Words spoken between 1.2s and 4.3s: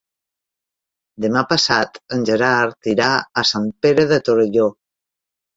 Demà passat en Gerard irà a Sant Pere de